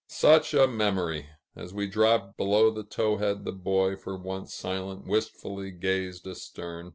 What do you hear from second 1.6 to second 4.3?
we dropped below the Towhead, the Boy, for